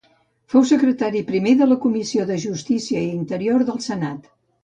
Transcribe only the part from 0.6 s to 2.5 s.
secretari primer de la Comissió de